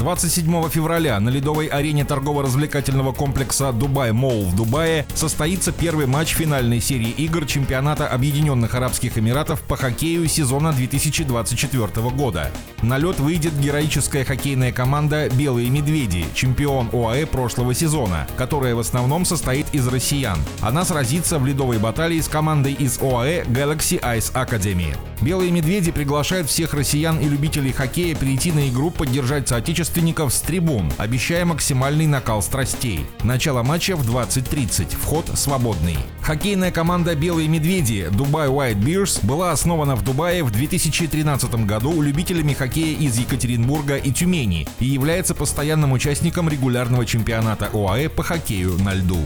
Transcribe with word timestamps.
27 0.00 0.70
февраля 0.70 1.20
на 1.20 1.28
ледовой 1.28 1.66
арене 1.66 2.06
торгово-развлекательного 2.06 3.12
комплекса 3.12 3.70
«Дубай 3.70 4.12
Молл» 4.12 4.46
в 4.46 4.56
Дубае 4.56 5.04
состоится 5.14 5.72
первый 5.72 6.06
матч 6.06 6.34
финальной 6.34 6.80
серии 6.80 7.10
игр 7.10 7.44
чемпионата 7.44 8.08
Объединенных 8.08 8.74
Арабских 8.74 9.18
Эмиратов 9.18 9.60
по 9.60 9.76
хоккею 9.76 10.26
сезона 10.26 10.72
2024 10.72 12.08
года. 12.12 12.50
На 12.80 12.96
лед 12.96 13.20
выйдет 13.20 13.52
героическая 13.60 14.24
хоккейная 14.24 14.72
команда 14.72 15.28
«Белые 15.28 15.68
медведи», 15.68 16.24
чемпион 16.32 16.88
ОАЭ 16.94 17.26
прошлого 17.26 17.74
сезона, 17.74 18.26
которая 18.38 18.74
в 18.74 18.78
основном 18.78 19.26
состоит 19.26 19.66
из 19.72 19.86
россиян. 19.86 20.38
Она 20.62 20.86
сразится 20.86 21.38
в 21.38 21.44
ледовой 21.44 21.78
баталии 21.78 22.22
с 22.22 22.28
командой 22.28 22.72
из 22.72 22.98
ОАЭ 23.02 23.42
Galaxy 23.44 24.00
Ice 24.00 24.32
Academy. 24.32 24.96
Белые 25.20 25.50
медведи 25.50 25.90
приглашают 25.90 26.48
всех 26.48 26.72
россиян 26.72 27.18
и 27.18 27.28
любителей 27.28 27.72
хоккея 27.72 28.16
прийти 28.16 28.52
на 28.52 28.68
игру 28.70 28.90
поддержать 28.90 29.48
соотечественников 29.48 30.32
с 30.32 30.40
трибун, 30.40 30.90
обещая 30.96 31.44
максимальный 31.44 32.06
накал 32.06 32.42
страстей. 32.42 33.04
Начало 33.22 33.62
матча 33.62 33.96
в 33.96 34.08
20.30. 34.08 34.96
Вход 34.96 35.26
свободный. 35.34 35.98
Хоккейная 36.30 36.70
команда 36.70 37.16
«Белые 37.16 37.48
медведи» 37.48 38.08
Dubai 38.08 38.46
White 38.48 38.80
Bears 38.80 39.18
была 39.26 39.50
основана 39.50 39.96
в 39.96 40.04
Дубае 40.04 40.44
в 40.44 40.52
2013 40.52 41.66
году 41.66 42.00
любителями 42.00 42.52
хоккея 42.52 42.96
из 42.96 43.18
Екатеринбурга 43.18 43.96
и 43.96 44.12
Тюмени 44.12 44.68
и 44.78 44.84
является 44.84 45.34
постоянным 45.34 45.90
участником 45.90 46.48
регулярного 46.48 47.04
чемпионата 47.04 47.68
ОАЭ 47.72 48.10
по 48.10 48.22
хоккею 48.22 48.78
на 48.78 48.94
льду. 48.94 49.18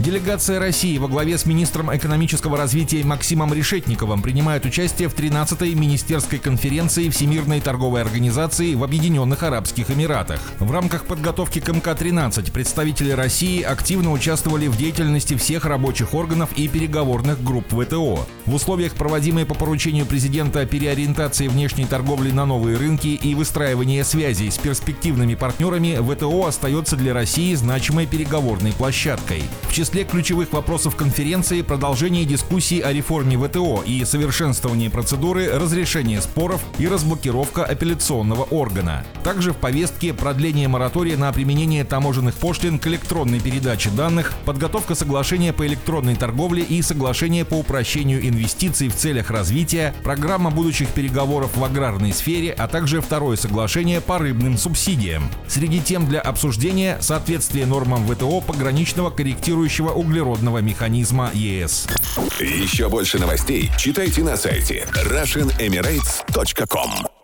Делегация 0.00 0.58
России 0.58 0.98
во 0.98 1.06
главе 1.06 1.38
с 1.38 1.46
министром 1.46 1.94
экономического 1.96 2.58
развития 2.58 3.04
Максимом 3.04 3.54
Решетниковым 3.54 4.22
принимает 4.22 4.66
участие 4.66 5.08
в 5.08 5.14
13-й 5.14 5.74
министерской 5.74 6.40
конференции 6.40 7.08
Всемирной 7.08 7.60
торговой 7.60 8.02
организации 8.02 8.74
в 8.74 8.82
Объединенных 8.82 9.44
Арабских 9.44 9.90
Эмиратах. 9.90 10.40
В 10.58 10.70
рамках 10.72 11.04
подготовки 11.04 11.60
к 11.60 11.68
МК-13 11.68 12.50
представители 12.50 13.12
России 13.12 13.62
активно 13.62 14.10
участвовали 14.10 14.66
в 14.66 14.76
деятельности 14.76 15.36
всех 15.36 15.64
рабочих 15.84 16.14
органов 16.14 16.48
и 16.56 16.66
переговорных 16.66 17.44
групп 17.44 17.66
ВТО. 17.68 18.26
В 18.46 18.54
условиях 18.54 18.94
проводимой 18.94 19.44
по 19.44 19.54
поручению 19.54 20.06
президента 20.06 20.64
переориентации 20.64 21.46
внешней 21.46 21.84
торговли 21.84 22.30
на 22.30 22.46
новые 22.46 22.78
рынки 22.78 23.08
и 23.08 23.34
выстраивания 23.34 24.02
связей 24.02 24.50
с 24.50 24.56
перспективными 24.56 25.34
партнерами 25.34 25.98
ВТО 26.00 26.46
остается 26.46 26.96
для 26.96 27.12
России 27.12 27.54
значимой 27.54 28.06
переговорной 28.06 28.72
площадкой. 28.72 29.42
В 29.64 29.74
числе 29.74 30.04
ключевых 30.04 30.54
вопросов 30.54 30.96
конференции 30.96 31.60
продолжение 31.60 32.24
дискуссий 32.24 32.80
о 32.80 32.90
реформе 32.90 33.36
ВТО 33.36 33.82
и 33.84 34.06
совершенствование 34.06 34.88
процедуры 34.88 35.50
разрешения 35.50 36.22
споров 36.22 36.62
и 36.78 36.88
разблокировка 36.88 37.62
апелляционного 37.62 38.44
органа. 38.44 39.04
Также 39.22 39.52
в 39.52 39.56
повестке 39.58 40.14
продление 40.14 40.66
моратория 40.66 41.18
на 41.18 41.30
применение 41.30 41.84
таможенных 41.84 42.34
пошлин 42.36 42.78
к 42.78 42.86
электронной 42.86 43.40
передаче 43.40 43.90
данных, 43.90 44.32
подготовка 44.46 44.94
соглашения 44.94 45.52
по 45.52 45.66
электронной 45.66 45.73
торговле 46.16 46.62
и 46.62 46.82
соглашение 46.82 47.44
по 47.44 47.54
упрощению 47.54 48.26
инвестиций 48.26 48.88
в 48.88 48.94
целях 48.94 49.30
развития, 49.30 49.94
программа 50.02 50.50
будущих 50.50 50.88
переговоров 50.88 51.56
в 51.56 51.64
аграрной 51.64 52.12
сфере, 52.12 52.52
а 52.52 52.68
также 52.68 53.00
второе 53.00 53.36
соглашение 53.36 54.00
по 54.00 54.18
рыбным 54.18 54.58
субсидиям. 54.58 55.30
Среди 55.48 55.80
тем 55.80 56.06
для 56.06 56.20
обсуждения 56.20 56.98
соответствие 57.00 57.66
нормам 57.66 58.06
ВТО 58.06 58.40
пограничного 58.40 59.10
корректирующего 59.10 59.90
углеродного 59.90 60.58
механизма 60.58 61.30
ЕС. 61.32 61.86
Еще 62.40 62.88
больше 62.88 63.18
новостей 63.18 63.70
читайте 63.78 64.22
на 64.22 64.36
сайте 64.36 64.86
RussianEmirates.com 64.94 67.23